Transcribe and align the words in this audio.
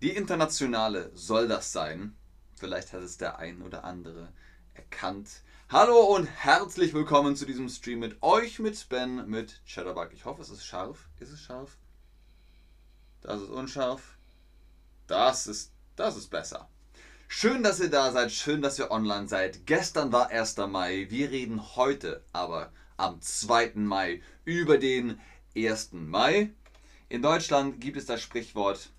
Die 0.00 0.14
internationale 0.14 1.10
soll 1.14 1.48
das 1.48 1.72
sein. 1.72 2.16
Vielleicht 2.54 2.92
hat 2.92 3.02
es 3.02 3.18
der 3.18 3.40
ein 3.40 3.62
oder 3.62 3.82
andere 3.82 4.32
erkannt. 4.74 5.42
Hallo 5.70 6.14
und 6.14 6.26
herzlich 6.26 6.94
willkommen 6.94 7.34
zu 7.34 7.44
diesem 7.44 7.68
Stream 7.68 7.98
mit 7.98 8.22
euch, 8.22 8.60
mit 8.60 8.88
Ben, 8.88 9.28
mit 9.28 9.60
Chatterbug. 9.66 10.10
Ich 10.12 10.24
hoffe, 10.24 10.40
es 10.40 10.50
ist 10.50 10.64
scharf. 10.64 11.08
Ist 11.18 11.32
es 11.32 11.40
scharf? 11.40 11.78
Das 13.22 13.42
ist 13.42 13.48
unscharf. 13.48 14.16
Das 15.08 15.48
ist, 15.48 15.72
das 15.96 16.16
ist 16.16 16.28
besser. 16.28 16.68
Schön, 17.26 17.64
dass 17.64 17.80
ihr 17.80 17.90
da 17.90 18.12
seid, 18.12 18.30
schön, 18.30 18.62
dass 18.62 18.78
ihr 18.78 18.92
online 18.92 19.26
seid. 19.26 19.66
Gestern 19.66 20.12
war 20.12 20.28
1. 20.28 20.58
Mai. 20.68 21.08
Wir 21.10 21.32
reden 21.32 21.74
heute 21.74 22.22
aber 22.32 22.72
am 22.96 23.20
2. 23.20 23.72
Mai 23.74 24.22
über 24.44 24.78
den 24.78 25.18
1. 25.56 25.88
Mai. 25.94 26.50
In 27.08 27.20
Deutschland 27.20 27.80
gibt 27.80 27.96
es 27.96 28.06
das 28.06 28.22
Sprichwort, 28.22 28.92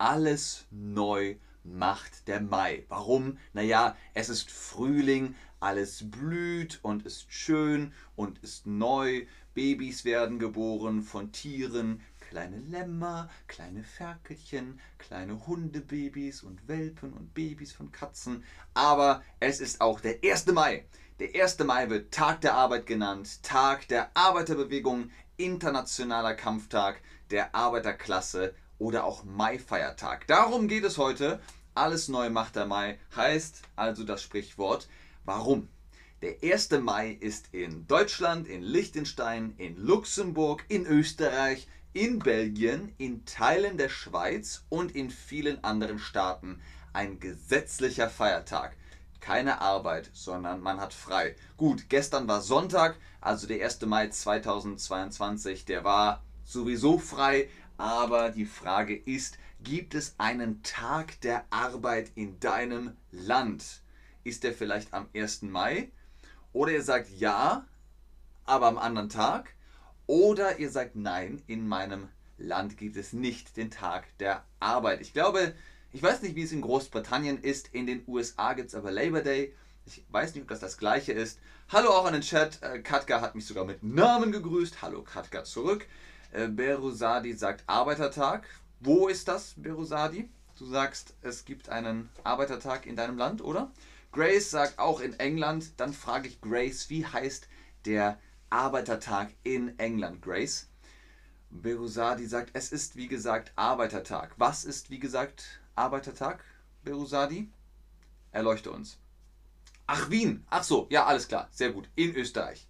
alles 0.00 0.64
neu 0.70 1.36
macht 1.62 2.26
der 2.26 2.40
Mai. 2.40 2.86
Warum? 2.88 3.36
Naja, 3.52 3.96
es 4.14 4.30
ist 4.30 4.50
Frühling, 4.50 5.34
alles 5.60 6.10
blüht 6.10 6.78
und 6.82 7.04
ist 7.04 7.30
schön 7.30 7.92
und 8.16 8.38
ist 8.38 8.66
neu. 8.66 9.26
Babys 9.52 10.06
werden 10.06 10.38
geboren 10.38 11.02
von 11.02 11.32
Tieren, 11.32 12.00
kleine 12.18 12.58
Lämmer, 12.60 13.28
kleine 13.46 13.84
Ferkelchen, 13.84 14.80
kleine 14.96 15.46
Hundebabys 15.46 16.42
und 16.42 16.66
Welpen 16.66 17.12
und 17.12 17.34
Babys 17.34 17.72
von 17.72 17.92
Katzen. 17.92 18.42
Aber 18.72 19.22
es 19.38 19.60
ist 19.60 19.82
auch 19.82 20.00
der 20.00 20.20
1. 20.24 20.46
Mai. 20.46 20.86
Der 21.18 21.34
1. 21.34 21.58
Mai 21.58 21.90
wird 21.90 22.14
Tag 22.14 22.40
der 22.40 22.54
Arbeit 22.54 22.86
genannt, 22.86 23.42
Tag 23.42 23.86
der 23.88 24.16
Arbeiterbewegung, 24.16 25.10
internationaler 25.36 26.34
Kampftag 26.34 27.02
der 27.30 27.54
Arbeiterklasse 27.54 28.54
oder 28.80 29.04
auch 29.04 29.22
Mai-Feiertag. 29.22 30.26
Darum 30.26 30.66
geht 30.66 30.84
es 30.84 30.98
heute. 30.98 31.38
Alles 31.74 32.08
neu 32.08 32.30
macht 32.30 32.56
der 32.56 32.66
Mai 32.66 32.98
heißt 33.14 33.62
also 33.76 34.02
das 34.02 34.22
Sprichwort. 34.22 34.88
Warum? 35.24 35.68
Der 36.22 36.36
1. 36.42 36.70
Mai 36.82 37.12
ist 37.12 37.46
in 37.52 37.86
Deutschland, 37.86 38.48
in 38.48 38.62
Liechtenstein, 38.62 39.54
in 39.56 39.76
Luxemburg, 39.76 40.64
in 40.68 40.84
Österreich, 40.84 41.68
in 41.92 42.18
Belgien, 42.18 42.92
in 42.98 43.24
Teilen 43.24 43.78
der 43.78 43.88
Schweiz 43.88 44.64
und 44.68 44.94
in 44.94 45.10
vielen 45.10 45.62
anderen 45.64 45.98
Staaten 45.98 46.60
ein 46.92 47.20
gesetzlicher 47.20 48.10
Feiertag. 48.10 48.76
Keine 49.20 49.60
Arbeit, 49.60 50.10
sondern 50.12 50.60
man 50.60 50.80
hat 50.80 50.94
frei. 50.94 51.36
Gut, 51.56 51.88
gestern 51.88 52.26
war 52.26 52.40
Sonntag, 52.40 52.96
also 53.20 53.46
der 53.46 53.64
1. 53.64 53.82
Mai 53.82 54.08
2022, 54.08 55.64
der 55.64 55.84
war 55.84 56.22
sowieso 56.44 56.98
frei, 56.98 57.48
aber 57.80 58.28
die 58.28 58.44
Frage 58.44 58.94
ist, 58.94 59.38
gibt 59.64 59.94
es 59.94 60.14
einen 60.18 60.62
Tag 60.62 61.18
der 61.22 61.46
Arbeit 61.48 62.12
in 62.14 62.38
deinem 62.38 62.94
Land? 63.10 63.80
Ist 64.22 64.44
der 64.44 64.52
vielleicht 64.52 64.92
am 64.92 65.08
1. 65.14 65.42
Mai? 65.42 65.90
Oder 66.52 66.72
ihr 66.72 66.82
sagt 66.82 67.08
ja, 67.18 67.64
aber 68.44 68.66
am 68.66 68.76
anderen 68.76 69.08
Tag? 69.08 69.54
Oder 70.06 70.58
ihr 70.58 70.68
sagt 70.70 70.94
nein, 70.94 71.40
in 71.46 71.66
meinem 71.66 72.08
Land 72.36 72.76
gibt 72.76 72.96
es 72.96 73.14
nicht 73.14 73.56
den 73.56 73.70
Tag 73.70 74.06
der 74.18 74.44
Arbeit. 74.58 75.00
Ich 75.00 75.14
glaube, 75.14 75.54
ich 75.90 76.02
weiß 76.02 76.20
nicht, 76.20 76.34
wie 76.36 76.42
es 76.42 76.52
in 76.52 76.60
Großbritannien 76.60 77.40
ist. 77.40 77.72
In 77.72 77.86
den 77.86 78.02
USA 78.06 78.52
gibt 78.52 78.68
es 78.68 78.74
aber 78.74 78.90
Labor 78.90 79.22
Day. 79.22 79.54
Ich 79.86 80.04
weiß 80.10 80.34
nicht, 80.34 80.42
ob 80.42 80.48
das 80.48 80.60
das 80.60 80.76
gleiche 80.76 81.12
ist. 81.12 81.38
Hallo 81.70 81.88
auch 81.88 82.04
an 82.04 82.12
den 82.12 82.22
Chat. 82.22 82.62
Äh, 82.62 82.80
Katka 82.80 83.22
hat 83.22 83.34
mich 83.34 83.46
sogar 83.46 83.64
mit 83.64 83.82
Namen 83.82 84.32
gegrüßt. 84.32 84.82
Hallo 84.82 85.02
Katka 85.02 85.44
zurück. 85.44 85.86
Äh, 86.32 86.48
Berusadi 86.48 87.32
sagt 87.32 87.64
Arbeitertag. 87.66 88.46
Wo 88.80 89.08
ist 89.08 89.28
das, 89.28 89.54
Berusadi? 89.56 90.28
Du 90.58 90.66
sagst, 90.66 91.14
es 91.22 91.44
gibt 91.44 91.68
einen 91.68 92.10
Arbeitertag 92.22 92.86
in 92.86 92.96
deinem 92.96 93.16
Land, 93.16 93.42
oder? 93.42 93.70
Grace 94.12 94.50
sagt 94.50 94.78
auch 94.78 95.00
in 95.00 95.18
England. 95.18 95.72
Dann 95.78 95.92
frage 95.92 96.28
ich 96.28 96.40
Grace, 96.40 96.90
wie 96.90 97.06
heißt 97.06 97.48
der 97.84 98.18
Arbeitertag 98.50 99.30
in 99.42 99.78
England, 99.78 100.22
Grace. 100.22 100.68
Berusadi 101.50 102.26
sagt, 102.26 102.50
es 102.52 102.70
ist 102.72 102.96
wie 102.96 103.08
gesagt 103.08 103.52
Arbeitertag. 103.56 104.34
Was 104.36 104.64
ist 104.64 104.90
wie 104.90 104.98
gesagt 104.98 105.60
Arbeitertag, 105.74 106.44
Berusadi? 106.84 107.50
Erleuchte 108.32 108.70
uns. 108.70 108.98
Ach, 109.86 110.10
Wien. 110.10 110.44
Ach 110.50 110.62
so, 110.62 110.86
ja, 110.90 111.06
alles 111.06 111.26
klar. 111.26 111.48
Sehr 111.50 111.72
gut. 111.72 111.88
In 111.96 112.14
Österreich. 112.14 112.68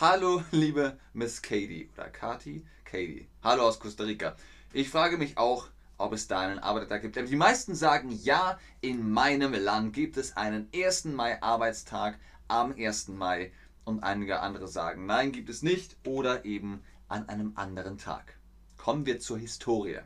Hallo, 0.00 0.42
liebe 0.52 0.98
Miss 1.12 1.42
Katie 1.42 1.90
oder 1.94 2.08
Kati? 2.08 2.64
Katie. 2.92 3.26
Hallo 3.42 3.62
aus 3.62 3.80
Costa 3.80 4.04
Rica. 4.04 4.36
Ich 4.74 4.90
frage 4.90 5.16
mich 5.16 5.38
auch, 5.38 5.68
ob 5.96 6.12
es 6.12 6.28
da 6.28 6.40
einen 6.40 6.58
Arbeitertag 6.58 7.00
gibt. 7.00 7.16
Die 7.16 7.36
meisten 7.36 7.74
sagen, 7.74 8.10
ja, 8.10 8.58
in 8.82 9.10
meinem 9.10 9.54
Land 9.54 9.94
gibt 9.94 10.18
es 10.18 10.36
einen 10.36 10.68
1. 10.74 11.06
Mai 11.06 11.40
Arbeitstag 11.40 12.18
am 12.48 12.74
1. 12.76 13.08
Mai 13.08 13.50
und 13.86 14.02
einige 14.02 14.40
andere 14.40 14.68
sagen, 14.68 15.06
nein, 15.06 15.32
gibt 15.32 15.48
es 15.48 15.62
nicht 15.62 15.96
oder 16.06 16.44
eben 16.44 16.84
an 17.08 17.30
einem 17.30 17.52
anderen 17.54 17.96
Tag. 17.96 18.38
Kommen 18.76 19.06
wir 19.06 19.20
zur 19.20 19.38
Historie. 19.38 20.00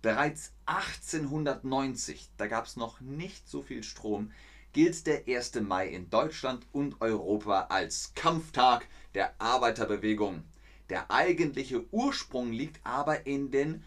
Bereits 0.00 0.54
1890, 0.66 2.32
da 2.36 2.48
gab 2.48 2.66
es 2.66 2.74
noch 2.74 3.00
nicht 3.00 3.48
so 3.48 3.62
viel 3.62 3.84
Strom, 3.84 4.32
gilt 4.72 5.06
der 5.06 5.28
1. 5.28 5.54
Mai 5.60 5.86
in 5.86 6.10
Deutschland 6.10 6.66
und 6.72 7.00
Europa 7.00 7.66
als 7.68 8.12
Kampftag 8.16 8.88
der 9.14 9.40
Arbeiterbewegung. 9.40 10.42
Der 10.88 11.10
eigentliche 11.10 11.84
Ursprung 11.92 12.52
liegt 12.52 12.84
aber 12.84 13.26
in 13.26 13.50
den 13.50 13.84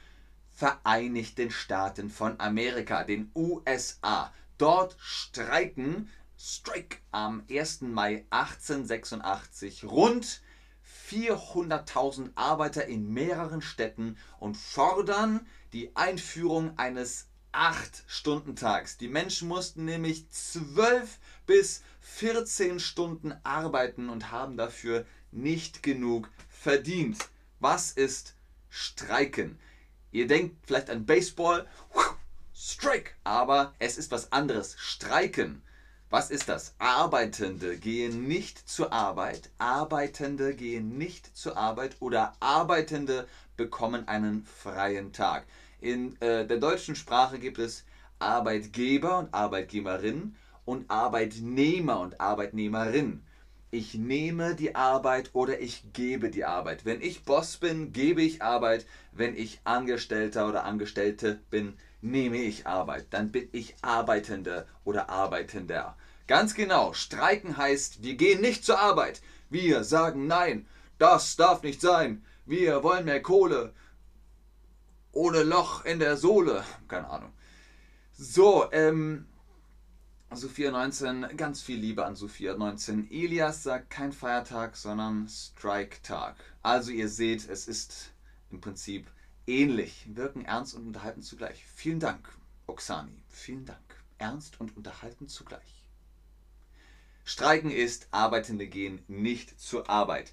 Vereinigten 0.52 1.52
Staaten 1.52 2.10
von 2.10 2.40
Amerika, 2.40 3.04
den 3.04 3.30
USA. 3.36 4.34
Dort 4.58 4.96
streiken 5.00 6.10
Strike 6.38 6.98
am 7.12 7.44
1. 7.50 7.82
Mai 7.82 8.26
1886 8.30 9.84
rund 9.84 10.42
400.000 11.10 12.32
Arbeiter 12.36 12.86
in 12.86 13.12
mehreren 13.14 13.62
Städten 13.62 14.18
und 14.40 14.56
fordern 14.56 15.46
die 15.74 15.96
Einführung 15.96 16.78
eines 16.78 17.28
8-Stunden-Tags. 17.52 18.98
Die 18.98 19.08
Menschen 19.08 19.48
mussten 19.48 19.86
nämlich 19.86 20.30
12 20.30 21.20
bis 21.46 21.84
14 22.02 22.80
Stunden 22.80 23.34
arbeiten 23.44 24.10
und 24.10 24.32
haben 24.32 24.58
dafür 24.58 25.06
nicht 25.32 25.84
genug 25.84 26.30
verdient. 26.66 27.18
Was 27.60 27.92
ist 27.92 28.36
Streiken? 28.70 29.60
Ihr 30.12 30.28
denkt 30.28 30.66
vielleicht 30.66 30.90
an 30.90 31.06
Baseball, 31.06 31.68
Strike, 32.56 33.12
aber 33.24 33.76
es 33.80 33.98
ist 33.98 34.12
was 34.12 34.32
anderes. 34.32 34.76
Streiken 34.78 35.62
was 36.12 36.32
ist 36.32 36.48
das? 36.48 36.76
Arbeitende 36.78 37.78
gehen 37.78 38.28
nicht 38.28 38.70
zur 38.70 38.94
Arbeit, 38.94 39.50
Arbeitende 39.58 40.56
gehen 40.56 40.98
nicht 40.98 41.36
zur 41.36 41.58
Arbeit 41.58 41.98
oder 42.00 42.34
Arbeitende 42.40 43.28
bekommen 43.58 44.08
einen 44.08 44.46
freien 44.46 45.12
Tag. 45.12 45.46
In 45.82 46.16
äh, 46.22 46.48
der 46.48 46.58
deutschen 46.58 46.96
Sprache 46.96 47.38
gibt 47.38 47.58
es 47.58 47.84
Arbeitgeber 48.20 49.18
und 49.18 49.34
Arbeitgeberin 49.34 50.36
und 50.64 50.90
Arbeitnehmer 50.90 52.00
und 52.00 52.22
Arbeitnehmerin. 52.22 53.22
Ich 53.76 53.94
nehme 53.94 54.56
die 54.56 54.74
Arbeit 54.74 55.32
oder 55.34 55.60
ich 55.60 55.84
gebe 55.92 56.30
die 56.30 56.46
Arbeit. 56.46 56.86
Wenn 56.86 57.02
ich 57.02 57.26
Boss 57.26 57.58
bin, 57.58 57.92
gebe 57.92 58.22
ich 58.22 58.42
Arbeit. 58.42 58.86
Wenn 59.12 59.36
ich 59.36 59.60
Angestellter 59.66 60.48
oder 60.48 60.64
Angestellte 60.64 61.42
bin, 61.50 61.74
nehme 62.00 62.38
ich 62.38 62.66
Arbeit. 62.66 63.08
Dann 63.10 63.34
bin 63.34 63.50
ich 63.52 63.76
Arbeitende 63.82 64.66
oder 64.86 65.10
Arbeitender. 65.10 65.98
Ganz 66.26 66.54
genau, 66.54 66.94
streiken 66.94 67.58
heißt, 67.58 68.02
wir 68.02 68.16
gehen 68.16 68.40
nicht 68.40 68.64
zur 68.64 68.80
Arbeit. 68.80 69.22
Wir 69.50 69.84
sagen 69.84 70.26
nein, 70.26 70.68
das 70.98 71.36
darf 71.36 71.62
nicht 71.62 71.82
sein. 71.82 72.24
Wir 72.46 72.82
wollen 72.82 73.04
mehr 73.04 73.22
Kohle. 73.22 73.74
Ohne 75.12 75.44
Loch 75.44 75.84
in 75.84 76.00
der 76.00 76.16
Sohle. 76.16 76.64
Keine 76.88 77.10
Ahnung. 77.10 77.34
So, 78.14 78.72
ähm, 78.72 79.28
Sophia 80.32 80.70
19, 80.72 81.38
ganz 81.38 81.62
viel 81.62 81.78
Liebe 81.80 82.06
an 82.06 82.16
Sophia 82.16 82.58
19. 82.58 83.10
Elias 83.10 83.64
sagt 83.64 83.90
kein 83.90 84.12
Feiertag, 84.12 84.76
sondern 84.76 85.30
Strike-Tag. 85.30 86.36
Also 86.62 86.92
ihr 86.92 87.08
seht, 87.08 87.48
es 87.48 87.68
ist 87.68 88.12
im 88.52 88.60
Prinzip 88.60 89.08
ähnlich. 89.48 90.08
Wirken 90.14 90.44
ernst 90.44 90.76
und 90.76 90.88
unterhalten 90.88 91.22
zugleich. 91.22 91.64
Vielen 91.74 92.00
Dank, 92.00 92.28
Oksani. 92.68 93.24
Vielen 93.30 93.66
Dank. 93.66 93.80
Ernst 94.18 94.60
und 94.60 94.76
unterhalten 94.76 95.30
zugleich. 95.30 95.84
Streiken 97.24 97.72
ist, 97.72 98.08
Arbeitende 98.12 98.68
gehen 98.68 99.04
nicht 99.08 99.60
zur 99.60 99.90
Arbeit. 99.90 100.32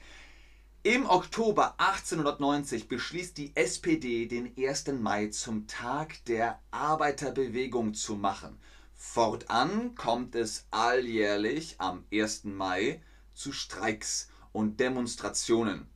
Im 0.82 1.06
Oktober 1.06 1.74
1890 1.78 2.88
beschließt 2.88 3.38
die 3.38 3.54
SPD, 3.54 4.26
den 4.26 4.52
1. 4.58 4.88
Mai 5.00 5.28
zum 5.28 5.68
Tag 5.68 6.24
der 6.24 6.60
Arbeiterbewegung 6.72 7.94
zu 7.94 8.16
machen. 8.16 8.58
Fortan 9.04 9.94
kommt 9.94 10.36
es 10.36 10.64
alljährlich 10.70 11.74
am 11.78 12.06
1. 12.10 12.44
Mai 12.44 13.02
zu 13.34 13.52
Streiks 13.52 14.30
und 14.52 14.78
Demonstrationen. 14.80 15.90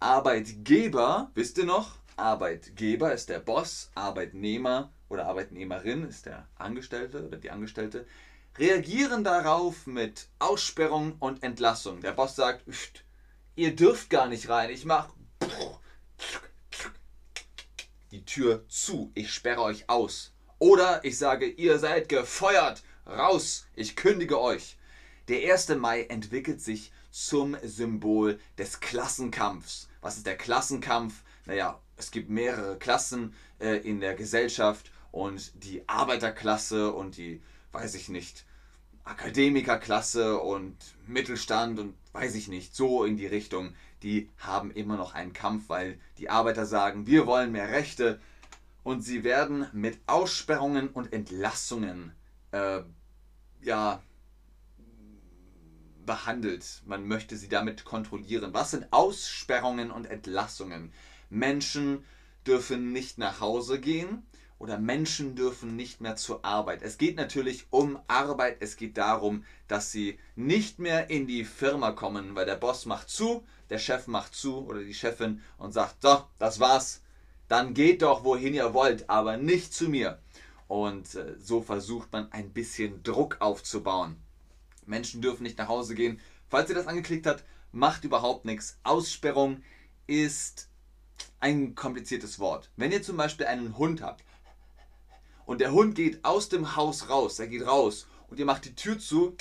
Arbeitgeber, 0.00 1.30
wisst 1.34 1.56
ihr 1.56 1.64
noch? 1.64 1.96
Arbeitgeber 2.16 3.14
ist 3.14 3.30
der 3.30 3.38
Boss, 3.38 3.90
Arbeitnehmer 3.94 4.92
oder 5.08 5.26
Arbeitnehmerin 5.26 6.04
ist 6.04 6.26
der 6.26 6.48
Angestellte 6.56 7.24
oder 7.24 7.38
die 7.38 7.50
Angestellte, 7.50 8.04
reagieren 8.58 9.24
darauf 9.24 9.86
mit 9.86 10.28
Aussperrung 10.38 11.16
und 11.18 11.42
Entlassung. 11.42 12.02
Der 12.02 12.12
Boss 12.12 12.36
sagt, 12.36 12.64
ihr 13.54 13.74
dürft 13.74 14.10
gar 14.10 14.26
nicht 14.26 14.50
rein, 14.50 14.70
ich 14.70 14.84
mach 14.84 15.08
die 18.10 18.24
Tür 18.24 18.68
zu, 18.68 19.12
ich 19.14 19.32
sperre 19.32 19.62
euch 19.62 19.88
aus. 19.88 20.34
Oder 20.60 21.02
ich 21.06 21.16
sage, 21.16 21.46
ihr 21.46 21.78
seid 21.78 22.10
gefeuert, 22.10 22.82
raus, 23.06 23.66
ich 23.74 23.96
kündige 23.96 24.38
euch. 24.38 24.76
Der 25.28 25.54
1. 25.54 25.70
Mai 25.70 26.02
entwickelt 26.02 26.60
sich 26.60 26.92
zum 27.10 27.56
Symbol 27.62 28.38
des 28.58 28.80
Klassenkampfs. 28.80 29.88
Was 30.02 30.18
ist 30.18 30.26
der 30.26 30.36
Klassenkampf? 30.36 31.22
Naja, 31.46 31.80
es 31.96 32.10
gibt 32.10 32.28
mehrere 32.28 32.76
Klassen 32.76 33.34
äh, 33.58 33.76
in 33.78 34.00
der 34.00 34.14
Gesellschaft 34.14 34.90
und 35.12 35.64
die 35.64 35.82
Arbeiterklasse 35.88 36.92
und 36.92 37.16
die, 37.16 37.40
weiß 37.72 37.94
ich 37.94 38.10
nicht, 38.10 38.44
Akademikerklasse 39.04 40.38
und 40.40 40.76
Mittelstand 41.06 41.78
und 41.78 41.94
weiß 42.12 42.34
ich 42.34 42.48
nicht, 42.48 42.76
so 42.76 43.04
in 43.04 43.16
die 43.16 43.26
Richtung, 43.26 43.72
die 44.02 44.28
haben 44.36 44.70
immer 44.72 44.98
noch 44.98 45.14
einen 45.14 45.32
Kampf, 45.32 45.70
weil 45.70 45.98
die 46.18 46.28
Arbeiter 46.28 46.66
sagen, 46.66 47.06
wir 47.06 47.26
wollen 47.26 47.50
mehr 47.50 47.70
Rechte 47.70 48.20
und 48.82 49.02
sie 49.02 49.24
werden 49.24 49.66
mit 49.72 49.98
Aussperrungen 50.06 50.88
und 50.88 51.12
Entlassungen 51.12 52.12
äh, 52.52 52.80
ja, 53.62 54.02
behandelt. 56.06 56.82
Man 56.86 57.06
möchte 57.06 57.36
sie 57.36 57.48
damit 57.48 57.84
kontrollieren. 57.84 58.52
Was 58.54 58.72
sind 58.72 58.92
Aussperrungen 58.92 59.90
und 59.90 60.06
Entlassungen? 60.06 60.92
Menschen 61.28 62.04
dürfen 62.46 62.92
nicht 62.92 63.18
nach 63.18 63.40
Hause 63.40 63.78
gehen 63.78 64.26
oder 64.58 64.78
Menschen 64.78 65.36
dürfen 65.36 65.76
nicht 65.76 66.00
mehr 66.00 66.16
zur 66.16 66.44
Arbeit. 66.44 66.82
Es 66.82 66.98
geht 66.98 67.16
natürlich 67.16 67.66
um 67.70 67.98
Arbeit. 68.08 68.58
Es 68.60 68.76
geht 68.76 68.98
darum, 68.98 69.44
dass 69.68 69.90
sie 69.92 70.18
nicht 70.36 70.78
mehr 70.78 71.10
in 71.10 71.26
die 71.26 71.44
Firma 71.44 71.92
kommen, 71.92 72.34
weil 72.34 72.46
der 72.46 72.56
Boss 72.56 72.86
macht 72.86 73.08
zu, 73.08 73.44
der 73.70 73.78
Chef 73.78 74.06
macht 74.06 74.34
zu 74.34 74.66
oder 74.66 74.80
die 74.80 74.94
Chefin 74.94 75.40
und 75.58 75.72
sagt, 75.72 76.02
so, 76.02 76.24
das 76.38 76.60
war's. 76.60 77.02
Dann 77.50 77.74
geht 77.74 78.02
doch, 78.02 78.22
wohin 78.22 78.54
ihr 78.54 78.74
wollt, 78.74 79.10
aber 79.10 79.36
nicht 79.36 79.74
zu 79.74 79.88
mir. 79.88 80.20
Und 80.68 81.16
äh, 81.16 81.34
so 81.40 81.60
versucht 81.60 82.12
man 82.12 82.30
ein 82.30 82.52
bisschen 82.52 83.02
Druck 83.02 83.38
aufzubauen. 83.40 84.14
Menschen 84.86 85.20
dürfen 85.20 85.42
nicht 85.42 85.58
nach 85.58 85.66
Hause 85.66 85.96
gehen. 85.96 86.20
Falls 86.48 86.68
ihr 86.68 86.76
das 86.76 86.86
angeklickt 86.86 87.26
habt, 87.26 87.42
macht 87.72 88.04
überhaupt 88.04 88.44
nichts. 88.44 88.78
Aussperrung 88.84 89.64
ist 90.06 90.68
ein 91.40 91.74
kompliziertes 91.74 92.38
Wort. 92.38 92.70
Wenn 92.76 92.92
ihr 92.92 93.02
zum 93.02 93.16
Beispiel 93.16 93.46
einen 93.46 93.76
Hund 93.76 94.00
habt 94.00 94.22
und 95.44 95.60
der 95.60 95.72
Hund 95.72 95.96
geht 95.96 96.24
aus 96.24 96.50
dem 96.50 96.76
Haus 96.76 97.08
raus, 97.08 97.40
er 97.40 97.48
geht 97.48 97.66
raus 97.66 98.06
und 98.28 98.38
ihr 98.38 98.46
macht 98.46 98.64
die 98.64 98.76
Tür 98.76 98.96
zu 99.00 99.34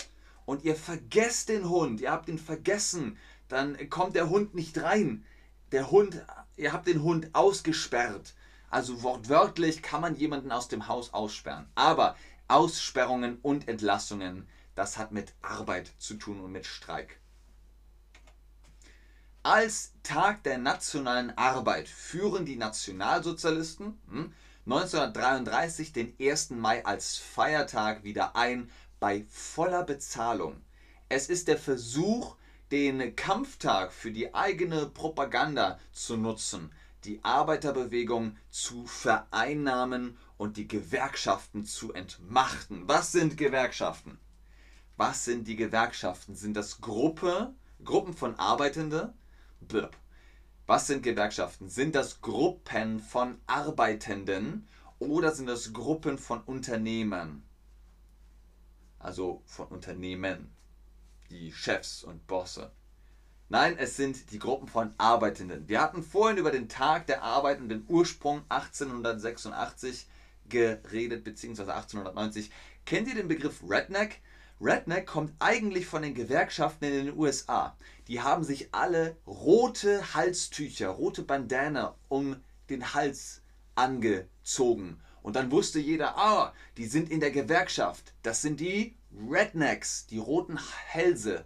und 0.47 0.63
ihr 0.63 0.75
vergesst 0.75 1.49
den 1.49 1.69
Hund, 1.69 2.01
ihr 2.01 2.11
habt 2.11 2.27
ihn 2.27 2.39
vergessen, 2.39 3.19
dann 3.49 3.77
kommt 3.91 4.15
der 4.15 4.31
Hund 4.31 4.55
nicht 4.55 4.81
rein. 4.81 5.25
Der 5.71 5.91
Hund, 5.91 6.25
ihr 6.57 6.73
habt 6.73 6.87
den 6.87 7.03
Hund 7.03 7.29
ausgesperrt. 7.33 8.33
Also 8.69 9.03
wortwörtlich 9.03 9.81
kann 9.81 10.01
man 10.01 10.15
jemanden 10.15 10.51
aus 10.51 10.67
dem 10.67 10.87
Haus 10.87 11.13
aussperren. 11.13 11.69
Aber 11.75 12.15
Aussperrungen 12.47 13.37
und 13.41 13.67
Entlassungen, 13.67 14.47
das 14.75 14.97
hat 14.97 15.11
mit 15.11 15.33
Arbeit 15.41 15.91
zu 15.99 16.15
tun 16.15 16.39
und 16.39 16.51
mit 16.51 16.65
Streik. 16.65 17.19
Als 19.43 19.93
Tag 20.03 20.43
der 20.43 20.57
nationalen 20.57 21.37
Arbeit 21.37 21.87
führen 21.87 22.45
die 22.45 22.57
Nationalsozialisten 22.57 23.97
1933 24.65 25.87
hm, 25.87 25.93
den 25.93 26.13
1. 26.19 26.49
Mai 26.51 26.85
als 26.85 27.17
Feiertag 27.17 28.03
wieder 28.03 28.35
ein 28.35 28.69
bei 28.99 29.25
voller 29.29 29.83
Bezahlung. 29.83 30.61
Es 31.07 31.29
ist 31.29 31.47
der 31.47 31.57
Versuch, 31.57 32.35
den 32.71 33.15
Kampftag 33.15 33.91
für 33.91 34.11
die 34.11 34.33
eigene 34.33 34.85
Propaganda 34.85 35.79
zu 35.91 36.17
nutzen, 36.17 36.71
die 37.03 37.23
Arbeiterbewegung 37.23 38.37
zu 38.49 38.85
vereinnahmen 38.85 40.17
und 40.37 40.57
die 40.57 40.67
Gewerkschaften 40.67 41.65
zu 41.65 41.93
entmachten. 41.93 42.87
Was 42.87 43.11
sind 43.11 43.37
Gewerkschaften? 43.37 44.19
Was 44.97 45.25
sind 45.25 45.47
die 45.47 45.55
Gewerkschaften? 45.55 46.35
Sind 46.35 46.55
das 46.55 46.81
Gruppe, 46.81 47.53
Gruppen 47.83 48.13
von 48.13 48.35
Arbeitenden? 48.35 49.13
Blöp. 49.61 49.95
Was 50.67 50.87
sind 50.87 51.03
Gewerkschaften? 51.03 51.69
Sind 51.69 51.95
das 51.95 52.21
Gruppen 52.21 52.99
von 52.99 53.39
Arbeitenden 53.47 54.67
oder 54.99 55.31
sind 55.31 55.47
das 55.47 55.73
Gruppen 55.73 56.17
von 56.17 56.41
Unternehmern? 56.41 57.43
Also 58.99 59.41
von 59.45 59.67
Unternehmen, 59.67 60.53
die 61.29 61.51
Chefs 61.51 62.03
und 62.03 62.27
Bosse. 62.27 62.71
Nein, 63.51 63.77
es 63.77 63.95
sind 63.95 64.31
die 64.31 64.39
Gruppen 64.39 64.67
von 64.67 64.93
Arbeitenden. 64.97 65.67
Wir 65.67 65.81
hatten 65.81 66.03
vorhin 66.03 66.37
über 66.37 66.51
den 66.51 66.69
Tag 66.69 67.07
der 67.07 67.23
Arbeitenden 67.23 67.83
Ursprung 67.87 68.43
1886 68.49 70.07
geredet, 70.47 71.23
beziehungsweise 71.23 71.73
1890. 71.73 72.51
Kennt 72.85 73.07
ihr 73.07 73.15
den 73.15 73.27
Begriff 73.27 73.63
Redneck? 73.67 74.21
Redneck 74.61 75.07
kommt 75.07 75.33
eigentlich 75.39 75.85
von 75.85 76.01
den 76.01 76.13
Gewerkschaften 76.13 76.85
in 76.85 77.05
den 77.05 77.17
USA. 77.17 77.75
Die 78.07 78.21
haben 78.21 78.43
sich 78.43 78.73
alle 78.73 79.17
rote 79.25 80.13
Halstücher, 80.13 80.89
rote 80.89 81.23
Bandana 81.23 81.95
um 82.07 82.35
den 82.69 82.93
Hals 82.93 83.41
angezogen. 83.75 84.99
Und 85.21 85.35
dann 85.35 85.51
wusste 85.51 85.79
jeder, 85.79 86.17
ah, 86.17 86.53
die 86.77 86.85
sind 86.85 87.09
in 87.09 87.19
der 87.19 87.31
Gewerkschaft. 87.31 88.13
Das 88.21 88.41
sind 88.41 88.59
die 88.59 88.98
Rednecks, 89.29 90.07
die 90.07 90.19
roten 90.19 90.59
Hälse. 90.87 91.45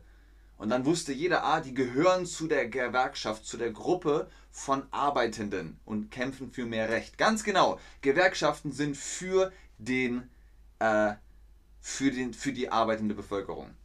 Und 0.58 0.70
dann 0.70 0.86
wusste 0.86 1.12
jeder, 1.14 1.44
ah, 1.44 1.60
die 1.60 1.74
gehören 1.74 2.26
zu 2.26 2.48
der 2.48 2.68
Gewerkschaft, 2.68 3.46
zu 3.46 3.58
der 3.58 3.72
Gruppe 3.72 4.30
von 4.52 4.84
Arbeitenden 4.92 5.80
und 5.84 6.12
kämpfen 6.12 6.52
für 6.52 6.66
mehr 6.66 6.90
Recht. 6.90 7.18
Ganz 7.18 7.44
genau, 7.44 7.80
Gewerkschaften 8.02 8.72
sind 8.72 8.96
für 8.96 9.52
den 9.78 10.30
äh, 10.80 11.14
für, 11.82 12.12
den, 12.12 12.34
für 12.34 12.54
die 12.54 12.70
arbeitende 12.70 13.14
Bevölkerung. 13.14 13.76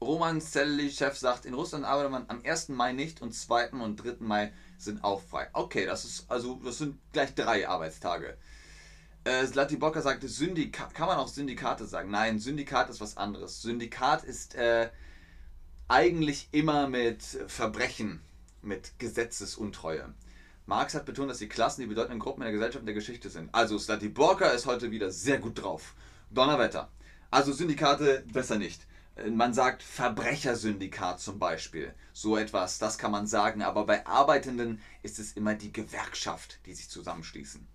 Roman 0.00 0.40
Zelli, 0.40 0.90
Chef, 0.90 1.16
sagt, 1.16 1.44
in 1.44 1.54
Russland 1.54 1.84
arbeitet 1.84 2.10
man 2.12 2.24
am 2.28 2.42
1. 2.44 2.70
Mai 2.70 2.92
nicht 2.92 3.22
und 3.22 3.32
2. 3.32 3.70
und 3.70 3.96
3. 3.96 4.16
Mai 4.18 4.52
sind 4.78 5.02
auch 5.02 5.20
frei. 5.20 5.48
Okay, 5.52 5.86
das 5.86 6.04
ist 6.04 6.30
also 6.30 6.60
das 6.64 6.78
sind 6.78 6.98
gleich 7.12 7.34
drei 7.34 7.68
Arbeitstage. 7.68 8.36
Äh, 9.28 9.76
Bocker 9.76 10.00
sagte, 10.00 10.26
Syndikat, 10.26 10.94
kann 10.94 11.06
man 11.06 11.18
auch 11.18 11.28
Syndikate 11.28 11.86
sagen? 11.86 12.10
Nein, 12.10 12.38
Syndikat 12.38 12.88
ist 12.88 13.02
was 13.02 13.18
anderes. 13.18 13.60
Syndikat 13.60 14.24
ist 14.24 14.54
äh, 14.54 14.88
eigentlich 15.86 16.48
immer 16.50 16.88
mit 16.88 17.22
Verbrechen, 17.46 18.22
mit 18.62 18.98
Gesetzesuntreue. 18.98 20.14
Marx 20.64 20.94
hat 20.94 21.04
betont, 21.04 21.30
dass 21.30 21.38
die 21.38 21.48
Klassen 21.48 21.82
die 21.82 21.88
bedeutenden 21.88 22.20
Gruppen 22.20 22.40
in 22.40 22.46
der 22.46 22.52
Gesellschaft 22.52 22.80
und 22.80 22.86
der 22.86 22.94
Geschichte 22.94 23.28
sind. 23.28 23.54
Also 23.54 23.78
Borka 24.14 24.46
ist 24.48 24.64
heute 24.64 24.90
wieder 24.90 25.10
sehr 25.10 25.38
gut 25.38 25.62
drauf. 25.62 25.94
Donnerwetter. 26.30 26.88
Also 27.30 27.52
Syndikate 27.52 28.24
besser 28.32 28.56
nicht. 28.56 28.86
Äh, 29.16 29.28
man 29.28 29.52
sagt 29.52 29.82
Verbrechersyndikat 29.82 31.20
zum 31.20 31.38
Beispiel. 31.38 31.92
So 32.14 32.38
etwas, 32.38 32.78
das 32.78 32.96
kann 32.96 33.10
man 33.10 33.26
sagen. 33.26 33.60
Aber 33.60 33.84
bei 33.84 34.06
Arbeitenden 34.06 34.80
ist 35.02 35.18
es 35.18 35.32
immer 35.32 35.54
die 35.54 35.72
Gewerkschaft, 35.72 36.60
die 36.64 36.72
sich 36.72 36.88
zusammenschließen. 36.88 37.66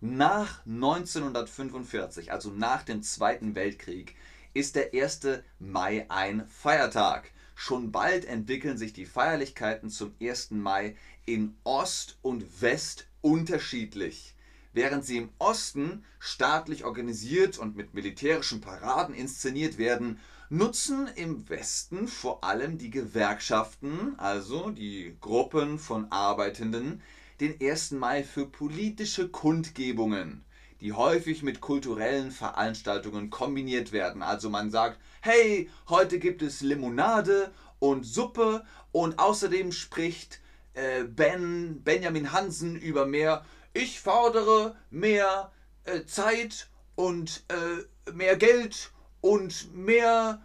Nach 0.00 0.64
1945, 0.64 2.30
also 2.30 2.50
nach 2.50 2.84
dem 2.84 3.02
Zweiten 3.02 3.56
Weltkrieg, 3.56 4.14
ist 4.54 4.76
der 4.76 4.94
1. 4.94 5.42
Mai 5.58 6.06
ein 6.08 6.46
Feiertag. 6.46 7.32
Schon 7.56 7.90
bald 7.90 8.24
entwickeln 8.24 8.78
sich 8.78 8.92
die 8.92 9.06
Feierlichkeiten 9.06 9.90
zum 9.90 10.14
1. 10.22 10.52
Mai 10.52 10.94
in 11.26 11.56
Ost 11.64 12.16
und 12.22 12.62
West 12.62 13.08
unterschiedlich. 13.22 14.36
Während 14.72 15.04
sie 15.04 15.16
im 15.16 15.30
Osten 15.38 16.04
staatlich 16.20 16.84
organisiert 16.84 17.58
und 17.58 17.74
mit 17.74 17.92
militärischen 17.92 18.60
Paraden 18.60 19.16
inszeniert 19.16 19.78
werden, 19.78 20.20
nutzen 20.48 21.08
im 21.16 21.48
Westen 21.48 22.06
vor 22.06 22.44
allem 22.44 22.78
die 22.78 22.90
Gewerkschaften, 22.90 24.16
also 24.16 24.70
die 24.70 25.16
Gruppen 25.20 25.80
von 25.80 26.12
Arbeitenden, 26.12 27.02
den 27.40 27.60
1. 27.60 27.92
Mai 27.92 28.22
für 28.22 28.46
politische 28.46 29.28
Kundgebungen, 29.28 30.44
die 30.80 30.92
häufig 30.92 31.42
mit 31.42 31.60
kulturellen 31.60 32.30
Veranstaltungen 32.30 33.30
kombiniert 33.30 33.92
werden. 33.92 34.22
Also 34.22 34.50
man 34.50 34.70
sagt, 34.70 34.98
hey, 35.20 35.70
heute 35.88 36.18
gibt 36.18 36.42
es 36.42 36.60
Limonade 36.60 37.52
und 37.78 38.04
Suppe 38.04 38.64
und 38.92 39.18
außerdem 39.18 39.72
spricht 39.72 40.40
äh, 40.74 41.04
ben, 41.04 41.82
Benjamin 41.82 42.32
Hansen 42.32 42.76
über 42.76 43.06
mehr 43.06 43.44
ich 43.78 44.00
fordere 44.00 44.76
mehr 44.90 45.52
äh, 45.84 46.04
Zeit 46.04 46.68
und 46.96 47.44
äh, 47.48 48.12
mehr 48.12 48.36
Geld 48.36 48.90
und 49.20 49.74
mehr 49.74 50.42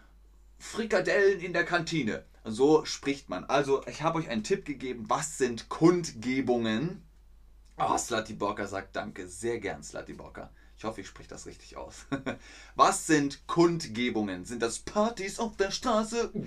Frikadellen 0.59 1.39
in 1.39 1.53
der 1.53 1.65
Kantine. 1.65 2.25
So 2.45 2.85
spricht 2.85 3.29
man. 3.29 3.45
Also 3.45 3.85
ich 3.87 4.01
habe 4.01 4.19
euch 4.19 4.29
einen 4.29 4.43
Tipp 4.43 4.65
gegeben, 4.65 5.05
was 5.07 5.37
sind 5.37 5.69
Kundgebungen? 5.69 7.01
Oh, 7.77 7.97
Slutty 7.97 8.33
Borka 8.33 8.67
sagt 8.67 8.95
Danke. 8.95 9.27
Sehr 9.27 9.59
gern, 9.59 9.83
Slutty 9.83 10.13
Borka. 10.13 10.49
Ich 10.77 10.83
hoffe, 10.83 11.01
ich 11.01 11.07
spreche 11.07 11.29
das 11.29 11.45
richtig 11.45 11.77
aus. 11.77 12.05
Was 12.75 13.07
sind 13.07 13.47
Kundgebungen? 13.47 14.43
Sind 14.43 14.61
das 14.61 14.79
Partys 14.79 15.39
auf 15.39 15.55
der 15.55 15.71
Straße? 15.71 16.33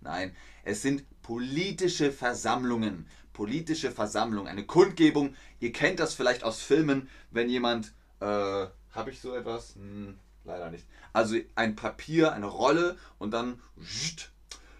Nein, 0.00 0.34
es 0.64 0.82
sind 0.82 1.04
politische 1.22 2.10
Versammlungen. 2.10 3.06
Politische 3.32 3.92
Versammlung, 3.92 4.48
eine 4.48 4.66
Kundgebung. 4.66 5.36
Ihr 5.60 5.72
kennt 5.72 6.00
das 6.00 6.14
vielleicht 6.14 6.42
aus 6.42 6.62
Filmen, 6.62 7.08
wenn 7.30 7.48
jemand. 7.48 7.92
Äh, 8.18 8.66
Habe 8.90 9.10
ich 9.10 9.20
so 9.20 9.34
etwas? 9.34 9.76
Hm, 9.76 10.18
leider 10.44 10.70
nicht. 10.70 10.86
Also 11.12 11.36
ein 11.54 11.76
Papier, 11.76 12.32
eine 12.32 12.46
Rolle 12.46 12.96
und 13.18 13.32
dann. 13.32 13.60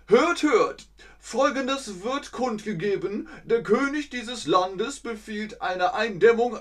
Hört, 0.07 0.42
hört! 0.42 0.88
Folgendes 1.25 2.02
wird 2.02 2.33
kundgegeben. 2.33 3.28
Der 3.45 3.62
König 3.62 4.11
dieses 4.11 4.45
Landes 4.45 4.99
befiehlt 4.99 5.62
eine 5.62 5.95
Eindämmung 5.95 6.59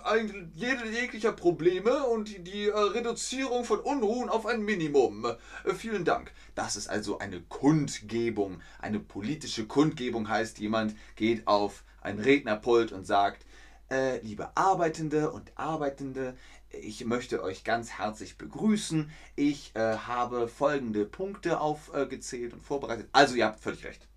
jeglicher 0.54 1.32
Probleme 1.32 2.06
und 2.06 2.48
die 2.48 2.68
äh, 2.68 2.78
Reduzierung 2.78 3.66
von 3.66 3.80
Unruhen 3.80 4.30
auf 4.30 4.46
ein 4.46 4.62
Minimum. 4.62 5.26
Äh, 5.66 5.74
vielen 5.74 6.06
Dank. 6.06 6.32
Das 6.54 6.76
ist 6.76 6.88
also 6.88 7.18
eine 7.18 7.42
Kundgebung. 7.42 8.62
Eine 8.80 9.00
politische 9.00 9.66
Kundgebung 9.66 10.30
heißt, 10.30 10.60
jemand 10.60 10.96
geht 11.16 11.48
auf 11.48 11.84
ein 12.02 12.20
Rednerpult 12.20 12.92
und 12.92 13.08
sagt, 13.08 13.44
äh, 13.90 14.20
liebe 14.20 14.56
Arbeitende 14.56 15.32
und 15.32 15.52
Arbeitende, 15.56 16.38
ich 16.80 17.06
möchte 17.06 17.44
euch 17.44 17.64
ganz 17.64 17.92
herzlich 17.92 18.38
begrüßen. 18.38 19.12
Ich 19.36 19.76
äh, 19.76 19.98
habe 19.98 20.48
folgende 20.48 21.06
Punkte 21.06 21.60
aufgezählt 21.60 22.54
und 22.54 22.64
vorbereitet. 22.64 23.10
Also 23.12 23.36
ihr 23.36 23.46
habt 23.46 23.60
völlig 23.60 23.86
recht 23.86 24.08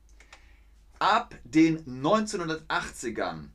ab 1.05 1.35
den 1.45 1.85
1980ern. 1.85 3.49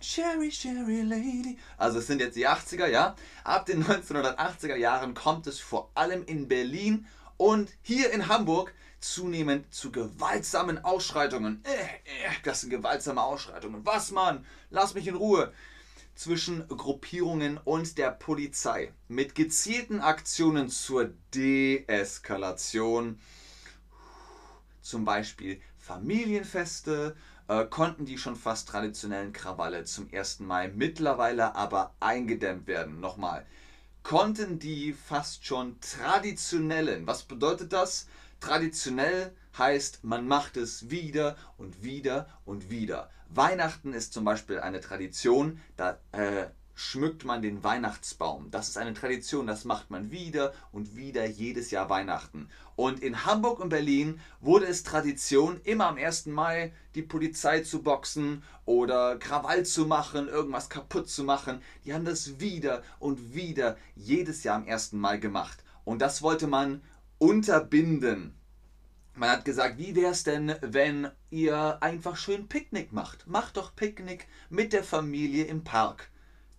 Sherry, 0.00 0.50
Sherry 0.50 1.02
Lady. 1.02 1.58
Also 1.76 1.98
es 1.98 2.06
sind 2.06 2.20
jetzt 2.20 2.36
die 2.36 2.48
80er, 2.48 2.86
ja. 2.86 3.14
Ab 3.44 3.66
den 3.66 3.84
1980er 3.84 4.76
Jahren 4.76 5.12
kommt 5.12 5.46
es 5.46 5.60
vor 5.60 5.90
allem 5.94 6.24
in 6.24 6.48
Berlin 6.48 7.06
und 7.36 7.70
hier 7.82 8.10
in 8.12 8.28
Hamburg 8.28 8.72
zunehmend 8.98 9.72
zu 9.74 9.92
gewaltsamen 9.92 10.82
Ausschreitungen. 10.82 11.62
Äh, 11.64 11.70
äh, 11.70 12.32
das 12.44 12.62
sind 12.62 12.70
gewaltsame 12.70 13.22
Ausschreitungen. 13.22 13.84
Was, 13.84 14.10
Mann? 14.10 14.46
Lass 14.70 14.94
mich 14.94 15.06
in 15.06 15.16
Ruhe. 15.16 15.52
Zwischen 16.14 16.66
Gruppierungen 16.68 17.58
und 17.58 17.96
der 17.96 18.10
Polizei. 18.10 18.92
Mit 19.08 19.34
gezielten 19.34 20.00
Aktionen 20.00 20.68
zur 20.68 21.10
Deeskalation. 21.34 23.18
Zum 24.82 25.04
Beispiel 25.04 25.60
Familienfeste 25.78 27.16
äh, 27.48 27.64
konnten 27.64 28.04
die 28.04 28.18
schon 28.18 28.36
fast 28.36 28.68
traditionellen 28.68 29.32
Krawalle 29.32 29.84
zum 29.84 30.08
1. 30.12 30.40
Mai 30.40 30.68
mittlerweile 30.68 31.54
aber 31.54 31.94
eingedämmt 32.00 32.66
werden. 32.66 33.00
Nochmal, 33.00 33.46
konnten 34.02 34.58
die 34.58 34.92
fast 34.92 35.44
schon 35.44 35.80
traditionellen, 35.80 37.06
was 37.06 37.22
bedeutet 37.24 37.72
das? 37.72 38.06
Traditionell 38.40 39.34
heißt, 39.58 40.04
man 40.04 40.26
macht 40.26 40.56
es 40.56 40.90
wieder 40.90 41.36
und 41.58 41.82
wieder 41.82 42.28
und 42.44 42.70
wieder. 42.70 43.10
Weihnachten 43.28 43.92
ist 43.92 44.12
zum 44.12 44.24
Beispiel 44.24 44.58
eine 44.58 44.80
Tradition, 44.80 45.60
da 45.76 45.98
äh, 46.12 46.46
schmückt 46.80 47.24
man 47.26 47.42
den 47.42 47.62
Weihnachtsbaum. 47.62 48.50
Das 48.50 48.68
ist 48.68 48.78
eine 48.78 48.94
Tradition, 48.94 49.46
das 49.46 49.64
macht 49.64 49.90
man 49.90 50.10
wieder 50.10 50.54
und 50.72 50.96
wieder 50.96 51.26
jedes 51.26 51.70
Jahr 51.70 51.90
Weihnachten. 51.90 52.48
Und 52.74 53.02
in 53.02 53.26
Hamburg 53.26 53.60
und 53.60 53.68
Berlin 53.68 54.18
wurde 54.40 54.66
es 54.66 54.82
Tradition, 54.82 55.60
immer 55.64 55.88
am 55.88 55.98
1. 55.98 56.26
Mai 56.26 56.72
die 56.94 57.02
Polizei 57.02 57.60
zu 57.60 57.82
boxen 57.82 58.42
oder 58.64 59.18
Krawall 59.18 59.66
zu 59.66 59.84
machen, 59.84 60.28
irgendwas 60.28 60.70
kaputt 60.70 61.10
zu 61.10 61.22
machen. 61.22 61.60
Die 61.84 61.92
haben 61.92 62.06
das 62.06 62.40
wieder 62.40 62.82
und 62.98 63.34
wieder 63.34 63.76
jedes 63.94 64.42
Jahr 64.42 64.56
am 64.56 64.66
1. 64.66 64.92
Mai 64.92 65.18
gemacht. 65.18 65.62
Und 65.84 66.00
das 66.00 66.22
wollte 66.22 66.46
man 66.46 66.82
unterbinden. 67.18 68.39
Man 69.20 69.28
hat 69.28 69.44
gesagt, 69.44 69.76
wie 69.76 69.94
wäre 69.94 70.12
es 70.12 70.24
denn, 70.24 70.56
wenn 70.62 71.10
ihr 71.28 71.82
einfach 71.82 72.16
schön 72.16 72.48
Picknick 72.48 72.90
macht? 72.92 73.26
Macht 73.26 73.58
doch 73.58 73.76
Picknick 73.76 74.26
mit 74.48 74.72
der 74.72 74.82
Familie 74.82 75.44
im 75.44 75.62
Park 75.62 76.10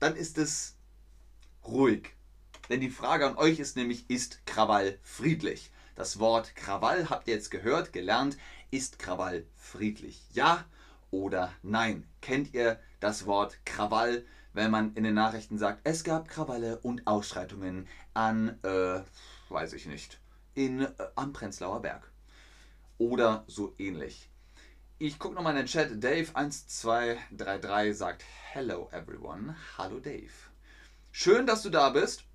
dann 0.02 0.16
ist 0.16 0.38
es 0.40 0.76
ruhig. 1.64 2.16
Denn 2.70 2.82
die 2.82 2.90
Frage 2.90 3.28
an 3.28 3.38
euch 3.38 3.60
ist 3.60 3.78
nämlich, 3.78 4.10
ist 4.10 4.46
Krawall 4.46 4.98
friedlich? 5.04 5.72
Das 5.96 6.20
Wort 6.20 6.56
Krawall 6.56 7.10
habt 7.10 7.28
ihr 7.28 7.36
jetzt 7.36 7.52
gehört, 7.52 7.94
gelernt. 7.94 8.38
Ist 8.72 8.98
Krawall 8.98 9.46
friedlich? 9.56 10.22
Ja 10.34 10.66
oder 11.12 11.54
nein? 11.62 12.08
Kennt 12.20 12.54
ihr 12.54 12.80
das 13.00 13.28
Wort 13.28 13.64
Krawall, 13.64 14.26
wenn 14.54 14.72
man 14.72 14.96
in 14.96 15.04
den 15.04 15.14
Nachrichten 15.14 15.60
sagt, 15.60 15.82
es 15.84 16.04
gab 16.04 16.28
Krawalle 16.28 16.80
und 16.80 17.06
Ausschreitungen 17.06 17.88
an, 18.14 18.58
äh, 18.64 19.02
weiß 19.50 19.74
ich 19.74 19.86
nicht, 19.86 20.20
in, 20.56 20.82
äh, 20.82 20.90
am 21.16 21.32
Prenzlauer 21.32 21.82
Berg? 21.82 22.11
Oder 23.02 23.44
so 23.48 23.74
ähnlich. 23.80 24.30
Ich 25.00 25.18
gucke 25.18 25.34
nochmal 25.34 25.54
in 25.54 25.64
den 25.64 25.66
Chat. 25.66 25.90
Dave1233 25.94 27.94
sagt 27.94 28.24
Hello 28.52 28.90
everyone. 28.92 29.56
Hallo 29.76 30.00
Dave. 30.00 30.30
Schön, 31.10 31.48
dass 31.48 31.64
du 31.64 31.72
da 31.72 31.90
bist 31.90 32.26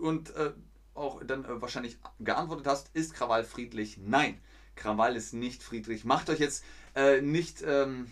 und 0.00 0.34
äh, 0.34 0.50
auch 0.94 1.22
dann 1.24 1.44
äh, 1.44 1.62
wahrscheinlich 1.62 1.98
geantwortet 2.18 2.66
hast. 2.66 2.90
Ist 2.92 3.14
Krawall 3.14 3.44
friedlich? 3.44 3.96
Nein, 3.98 4.40
Krawall 4.74 5.14
ist 5.14 5.32
nicht 5.32 5.62
friedlich. 5.62 6.04
Macht 6.04 6.28
euch 6.28 6.40
jetzt 6.40 6.64
äh, 6.96 7.20
nicht 7.20 7.62
ähm, 7.64 8.10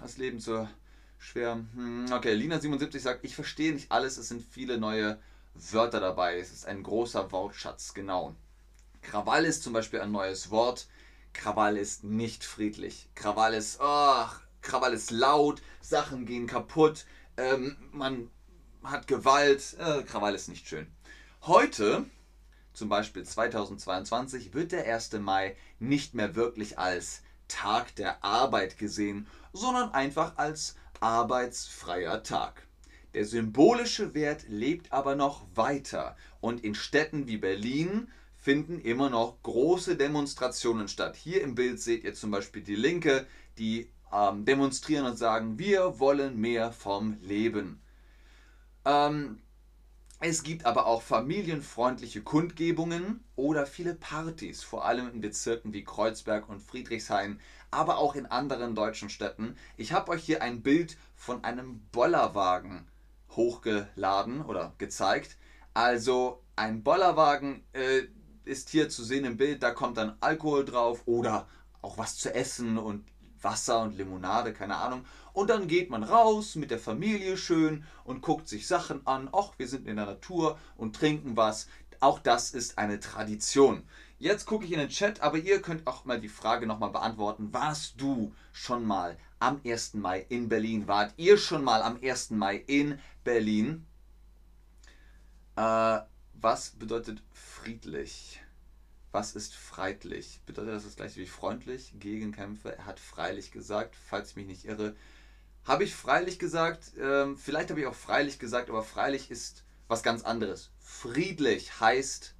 das 0.00 0.18
Leben 0.18 0.38
so 0.38 0.68
schwer. 1.18 1.54
Hm, 1.74 2.06
okay, 2.12 2.34
Lina77 2.34 3.00
sagt, 3.00 3.24
ich 3.24 3.34
verstehe 3.34 3.72
nicht 3.72 3.90
alles. 3.90 4.16
Es 4.16 4.28
sind 4.28 4.44
viele 4.48 4.78
neue 4.78 5.18
Wörter 5.54 5.98
dabei. 5.98 6.38
Es 6.38 6.52
ist 6.52 6.66
ein 6.66 6.84
großer 6.84 7.32
Wortschatz. 7.32 7.94
Genau. 7.94 8.36
Krawall 9.02 9.44
ist 9.44 9.64
zum 9.64 9.72
Beispiel 9.72 10.00
ein 10.00 10.12
neues 10.12 10.52
Wort. 10.52 10.86
Krawall 11.36 11.76
ist 11.76 12.02
nicht 12.02 12.44
friedlich. 12.44 13.08
Krawall 13.14 13.54
ist, 13.54 13.78
oh, 13.80 14.26
Krawall 14.62 14.94
ist 14.94 15.10
laut, 15.10 15.62
Sachen 15.80 16.26
gehen 16.26 16.46
kaputt, 16.46 17.06
ähm, 17.36 17.76
man 17.92 18.30
hat 18.82 19.06
Gewalt. 19.06 19.76
Äh, 19.78 20.02
Krawall 20.02 20.34
ist 20.34 20.48
nicht 20.48 20.66
schön. 20.66 20.86
Heute, 21.42 22.06
zum 22.72 22.88
Beispiel 22.88 23.24
2022, 23.24 24.54
wird 24.54 24.72
der 24.72 24.92
1. 24.92 25.12
Mai 25.20 25.56
nicht 25.78 26.14
mehr 26.14 26.34
wirklich 26.34 26.78
als 26.78 27.22
Tag 27.48 27.94
der 27.96 28.24
Arbeit 28.24 28.78
gesehen, 28.78 29.26
sondern 29.52 29.92
einfach 29.92 30.36
als 30.38 30.76
arbeitsfreier 31.00 32.22
Tag. 32.22 32.66
Der 33.14 33.24
symbolische 33.24 34.14
Wert 34.14 34.44
lebt 34.48 34.92
aber 34.92 35.14
noch 35.14 35.46
weiter 35.54 36.16
und 36.40 36.64
in 36.64 36.74
Städten 36.74 37.26
wie 37.26 37.38
Berlin 37.38 38.10
finden 38.46 38.80
immer 38.80 39.10
noch 39.10 39.42
große 39.42 39.96
Demonstrationen 39.96 40.86
statt. 40.86 41.16
Hier 41.16 41.42
im 41.42 41.56
Bild 41.56 41.80
seht 41.80 42.04
ihr 42.04 42.14
zum 42.14 42.30
Beispiel 42.30 42.62
die 42.62 42.76
Linke, 42.76 43.26
die 43.58 43.90
ähm, 44.12 44.44
demonstrieren 44.44 45.04
und 45.04 45.16
sagen, 45.16 45.58
wir 45.58 45.98
wollen 45.98 46.40
mehr 46.40 46.70
vom 46.70 47.18
Leben. 47.22 47.82
Ähm, 48.84 49.40
es 50.20 50.44
gibt 50.44 50.64
aber 50.64 50.86
auch 50.86 51.02
familienfreundliche 51.02 52.22
Kundgebungen 52.22 53.24
oder 53.34 53.66
viele 53.66 53.96
Partys, 53.96 54.62
vor 54.62 54.84
allem 54.84 55.08
in 55.12 55.20
Bezirken 55.20 55.72
wie 55.72 55.82
Kreuzberg 55.82 56.48
und 56.48 56.62
Friedrichshain, 56.62 57.40
aber 57.72 57.98
auch 57.98 58.14
in 58.14 58.26
anderen 58.26 58.76
deutschen 58.76 59.10
Städten. 59.10 59.56
Ich 59.76 59.90
habe 59.90 60.12
euch 60.12 60.22
hier 60.22 60.40
ein 60.40 60.62
Bild 60.62 60.96
von 61.16 61.42
einem 61.42 61.80
Bollerwagen 61.90 62.86
hochgeladen 63.30 64.42
oder 64.42 64.72
gezeigt. 64.78 65.36
Also 65.74 66.44
ein 66.54 66.84
Bollerwagen, 66.84 67.64
äh, 67.72 68.04
ist 68.46 68.70
hier 68.70 68.88
zu 68.88 69.04
sehen 69.04 69.24
im 69.24 69.36
Bild, 69.36 69.62
da 69.62 69.70
kommt 69.70 69.96
dann 69.96 70.16
Alkohol 70.20 70.64
drauf 70.64 71.02
oder 71.06 71.46
auch 71.82 71.98
was 71.98 72.16
zu 72.16 72.34
essen 72.34 72.78
und 72.78 73.04
Wasser 73.42 73.82
und 73.82 73.96
Limonade, 73.96 74.52
keine 74.52 74.76
Ahnung. 74.76 75.04
Und 75.32 75.50
dann 75.50 75.68
geht 75.68 75.90
man 75.90 76.02
raus 76.02 76.54
mit 76.56 76.70
der 76.70 76.78
Familie 76.78 77.36
schön 77.36 77.84
und 78.04 78.22
guckt 78.22 78.48
sich 78.48 78.66
Sachen 78.66 79.06
an. 79.06 79.28
Ach, 79.32 79.52
wir 79.58 79.68
sind 79.68 79.86
in 79.86 79.96
der 79.96 80.06
Natur 80.06 80.58
und 80.76 80.96
trinken 80.96 81.36
was. 81.36 81.68
Auch 82.00 82.18
das 82.18 82.50
ist 82.50 82.78
eine 82.78 83.00
Tradition. 83.00 83.82
Jetzt 84.18 84.46
gucke 84.46 84.64
ich 84.64 84.72
in 84.72 84.78
den 84.78 84.88
Chat, 84.88 85.20
aber 85.20 85.38
ihr 85.38 85.60
könnt 85.60 85.86
auch 85.86 86.04
mal 86.04 86.20
die 86.20 86.28
Frage 86.28 86.66
nochmal 86.66 86.90
beantworten. 86.90 87.52
Warst 87.52 88.00
du 88.00 88.32
schon 88.52 88.84
mal 88.84 89.16
am 89.38 89.60
1. 89.64 89.94
Mai 89.94 90.24
in 90.28 90.48
Berlin? 90.48 90.88
Wart 90.88 91.12
ihr 91.16 91.36
schon 91.36 91.62
mal 91.62 91.82
am 91.82 91.98
1. 92.02 92.30
Mai 92.30 92.56
in 92.66 92.98
Berlin? 93.24 93.86
Äh, 95.56 95.98
was 96.40 96.70
bedeutet 96.70 97.22
friedlich? 97.32 98.40
Was 99.12 99.34
ist 99.34 99.54
freundlich? 99.54 100.40
Bedeutet 100.46 100.74
das 100.74 100.84
das 100.84 100.96
gleiche 100.96 101.20
wie 101.20 101.26
freundlich? 101.26 101.94
Gegenkämpfe. 101.98 102.76
Er 102.76 102.86
hat 102.86 103.00
freilich 103.00 103.50
gesagt, 103.50 103.96
falls 103.96 104.30
ich 104.30 104.36
mich 104.36 104.46
nicht 104.46 104.64
irre. 104.66 104.94
Habe 105.64 105.84
ich 105.84 105.94
freilich 105.94 106.38
gesagt? 106.38 106.92
Ähm, 107.00 107.38
vielleicht 107.38 107.70
habe 107.70 107.80
ich 107.80 107.86
auch 107.86 107.94
freilich 107.94 108.38
gesagt, 108.38 108.68
aber 108.68 108.82
freilich 108.82 109.30
ist 109.30 109.64
was 109.88 110.02
ganz 110.02 110.22
anderes. 110.22 110.70
Friedlich 110.80 111.80
heißt 111.80 112.34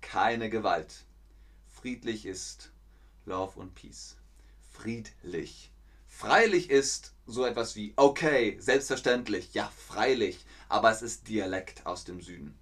keine 0.00 0.48
Gewalt. 0.50 1.04
Friedlich 1.68 2.26
ist 2.26 2.72
Love 3.26 3.60
und 3.60 3.74
Peace. 3.74 4.16
Friedlich. 4.72 5.70
Freilich 6.06 6.70
ist 6.70 7.14
so 7.26 7.44
etwas 7.44 7.76
wie 7.76 7.92
okay, 7.96 8.56
selbstverständlich, 8.60 9.54
ja, 9.54 9.70
freilich, 9.88 10.44
aber 10.68 10.90
es 10.90 11.02
ist 11.02 11.28
Dialekt 11.28 11.86
aus 11.86 12.04
dem 12.04 12.20
Süden. 12.20 12.58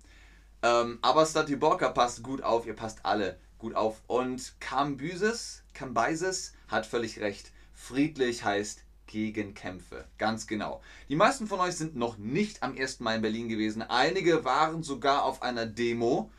Ähm, 0.62 0.98
aber 1.02 1.24
Statiborka 1.26 1.90
passt 1.90 2.22
gut 2.22 2.42
auf, 2.42 2.66
ihr 2.66 2.74
passt 2.74 3.04
alle 3.04 3.38
gut 3.58 3.74
auf. 3.74 4.02
Und 4.06 4.54
Kambyses, 4.60 5.62
Kambyses 5.74 6.52
hat 6.68 6.86
völlig 6.86 7.20
recht. 7.20 7.52
Friedlich 7.72 8.44
heißt 8.44 8.84
gegen 9.06 9.54
Kämpfe. 9.54 10.06
Ganz 10.18 10.46
genau. 10.46 10.82
Die 11.08 11.16
meisten 11.16 11.46
von 11.46 11.60
euch 11.60 11.76
sind 11.76 11.96
noch 11.96 12.18
nicht 12.18 12.62
am 12.62 12.76
1. 12.76 13.00
Mai 13.00 13.16
in 13.16 13.22
Berlin 13.22 13.48
gewesen. 13.48 13.82
Einige 13.82 14.44
waren 14.44 14.82
sogar 14.82 15.24
auf 15.24 15.42
einer 15.42 15.66
Demo. 15.66 16.30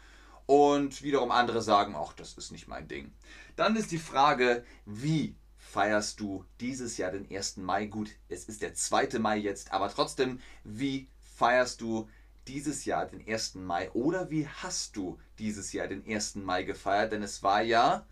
Und 0.45 1.03
wiederum 1.03 1.29
andere 1.29 1.61
sagen, 1.61 1.95
ach, 1.95 2.13
das 2.13 2.33
ist 2.33 2.51
nicht 2.51 2.67
mein 2.67 2.87
Ding. 2.87 3.13
Dann 3.55 3.75
ist 3.75 3.91
die 3.91 3.99
Frage, 3.99 4.63
wie 4.85 5.35
feierst 5.57 6.19
du 6.19 6.43
dieses 6.59 6.97
Jahr 6.97 7.11
den 7.11 7.29
1. 7.29 7.57
Mai? 7.57 7.85
Gut, 7.85 8.09
es 8.29 8.45
ist 8.45 8.63
der 8.63 8.73
2. 8.73 9.19
Mai 9.19 9.37
jetzt, 9.37 9.71
aber 9.71 9.89
trotzdem, 9.89 10.39
wie 10.63 11.07
feierst 11.19 11.81
du 11.81 12.09
dieses 12.49 12.83
Jahr 12.85 13.05
den 13.05 13.25
1. 13.25 13.55
Mai 13.55 13.91
oder 13.91 14.31
wie 14.31 14.47
hast 14.47 14.95
du 14.95 15.19
dieses 15.37 15.71
Jahr 15.71 15.87
den 15.87 16.03
1. 16.05 16.35
Mai 16.35 16.63
gefeiert? 16.63 17.11
Denn 17.11 17.21
es 17.21 17.43
war 17.43 17.61
ja 17.61 18.07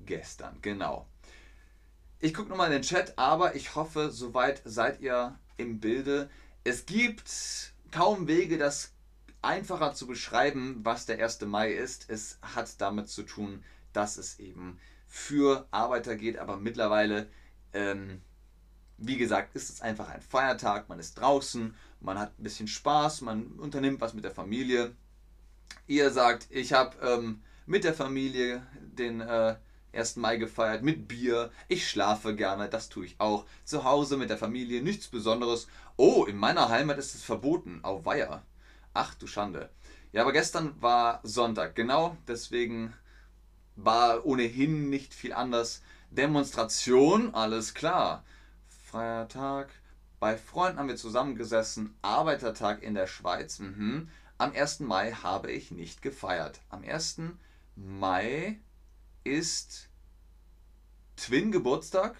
gestern, 0.00 0.58
genau. 0.60 1.06
Ich 2.18 2.34
gucke 2.34 2.48
nochmal 2.48 2.66
in 2.66 2.72
den 2.72 2.82
Chat, 2.82 3.16
aber 3.16 3.54
ich 3.54 3.76
hoffe, 3.76 4.10
soweit 4.10 4.60
seid 4.64 5.00
ihr 5.00 5.38
im 5.56 5.78
Bilde. 5.78 6.28
Es 6.64 6.84
gibt 6.84 7.72
kaum 7.92 8.26
Wege, 8.26 8.58
das 8.58 8.92
einfacher 9.40 9.94
zu 9.94 10.08
beschreiben, 10.08 10.80
was 10.82 11.06
der 11.06 11.22
1. 11.22 11.42
Mai 11.42 11.70
ist. 11.70 12.10
Es 12.10 12.38
hat 12.42 12.80
damit 12.80 13.08
zu 13.08 13.22
tun, 13.22 13.62
dass 13.92 14.16
es 14.16 14.40
eben 14.40 14.80
für 15.06 15.68
Arbeiter 15.70 16.16
geht, 16.16 16.38
aber 16.38 16.56
mittlerweile, 16.56 17.30
ähm, 17.72 18.20
wie 18.98 19.16
gesagt, 19.16 19.54
ist 19.54 19.70
es 19.70 19.80
einfach 19.80 20.08
ein 20.08 20.22
Feiertag. 20.22 20.88
Man 20.88 20.98
ist 20.98 21.14
draußen, 21.20 21.76
man 22.06 22.20
hat 22.20 22.38
ein 22.38 22.44
bisschen 22.44 22.68
Spaß, 22.68 23.22
man 23.22 23.46
unternimmt 23.58 24.00
was 24.00 24.14
mit 24.14 24.22
der 24.22 24.30
Familie. 24.30 24.94
Ihr 25.88 26.10
sagt, 26.12 26.46
ich 26.50 26.72
habe 26.72 26.96
ähm, 27.02 27.42
mit 27.66 27.82
der 27.82 27.94
Familie 27.94 28.64
den 28.78 29.20
äh, 29.20 29.56
1. 29.92 30.16
Mai 30.16 30.36
gefeiert, 30.36 30.84
mit 30.84 31.08
Bier. 31.08 31.50
Ich 31.66 31.88
schlafe 31.90 32.36
gerne, 32.36 32.68
das 32.68 32.88
tue 32.88 33.06
ich 33.06 33.16
auch. 33.18 33.44
Zu 33.64 33.82
Hause 33.82 34.16
mit 34.16 34.30
der 34.30 34.38
Familie, 34.38 34.82
nichts 34.82 35.08
Besonderes. 35.08 35.66
Oh, 35.96 36.24
in 36.26 36.36
meiner 36.36 36.68
Heimat 36.68 36.96
ist 36.98 37.16
es 37.16 37.24
verboten. 37.24 37.80
Auweia. 37.82 38.44
Ach 38.94 39.14
du 39.14 39.26
Schande. 39.26 39.68
Ja, 40.12 40.22
aber 40.22 40.32
gestern 40.32 40.80
war 40.80 41.18
Sonntag, 41.24 41.74
genau 41.74 42.16
deswegen 42.28 42.94
war 43.74 44.24
ohnehin 44.24 44.90
nicht 44.90 45.12
viel 45.12 45.32
anders. 45.32 45.82
Demonstration, 46.12 47.34
alles 47.34 47.74
klar. 47.74 48.24
Feiertag. 48.84 49.70
Bei 50.18 50.36
Freunden 50.36 50.78
haben 50.78 50.88
wir 50.88 50.96
zusammengesessen. 50.96 51.94
Arbeitertag 52.02 52.82
in 52.82 52.94
der 52.94 53.06
Schweiz. 53.06 53.58
Mhm. 53.58 54.08
Am 54.38 54.52
1. 54.52 54.80
Mai 54.80 55.12
habe 55.12 55.50
ich 55.50 55.70
nicht 55.70 56.02
gefeiert. 56.02 56.60
Am 56.68 56.82
1. 56.82 57.20
Mai 57.76 58.58
ist 59.24 59.88
Twin 61.16 61.52
Geburtstag 61.52 62.16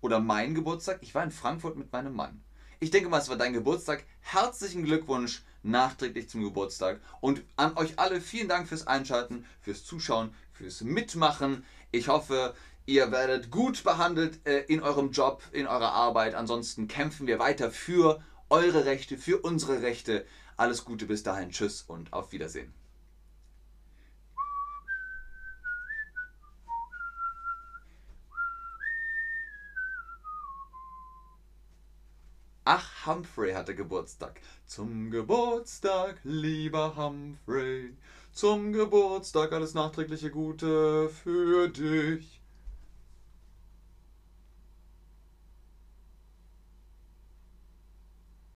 oder 0.00 0.20
mein 0.20 0.54
Geburtstag. 0.54 0.98
Ich 1.02 1.14
war 1.14 1.24
in 1.24 1.30
Frankfurt 1.30 1.76
mit 1.76 1.92
meinem 1.92 2.14
Mann. 2.14 2.42
Ich 2.80 2.90
denke 2.90 3.08
mal, 3.08 3.18
es 3.18 3.28
war 3.28 3.36
dein 3.36 3.52
Geburtstag. 3.52 4.04
Herzlichen 4.20 4.84
Glückwunsch 4.84 5.42
nachträglich 5.62 6.28
zum 6.28 6.42
Geburtstag. 6.42 7.00
Und 7.20 7.42
an 7.56 7.76
euch 7.76 7.98
alle 7.98 8.20
vielen 8.20 8.48
Dank 8.48 8.68
fürs 8.68 8.86
Einschalten, 8.86 9.44
fürs 9.60 9.84
Zuschauen, 9.84 10.32
fürs 10.52 10.82
Mitmachen. 10.82 11.64
Ich 11.90 12.08
hoffe, 12.08 12.54
ihr 12.88 13.12
werdet 13.12 13.50
gut 13.50 13.84
behandelt 13.84 14.40
äh, 14.46 14.60
in 14.60 14.82
eurem 14.82 15.10
Job, 15.10 15.42
in 15.52 15.66
eurer 15.66 15.92
Arbeit. 15.92 16.34
Ansonsten 16.34 16.88
kämpfen 16.88 17.26
wir 17.26 17.38
weiter 17.38 17.70
für 17.70 18.22
eure 18.48 18.86
Rechte, 18.86 19.18
für 19.18 19.38
unsere 19.42 19.82
Rechte. 19.82 20.24
Alles 20.56 20.86
Gute 20.86 21.04
bis 21.04 21.22
dahin. 21.22 21.50
Tschüss 21.50 21.82
und 21.82 22.14
auf 22.14 22.32
Wiedersehen. 22.32 22.72
Ach, 32.64 33.06
Humphrey 33.06 33.52
hatte 33.52 33.74
Geburtstag. 33.74 34.40
Zum 34.66 35.10
Geburtstag, 35.10 36.20
lieber 36.24 36.96
Humphrey. 36.96 37.94
Zum 38.32 38.72
Geburtstag 38.72 39.52
alles 39.52 39.74
nachträgliche 39.74 40.30
Gute 40.30 41.10
für 41.10 41.68
dich. 41.68 42.37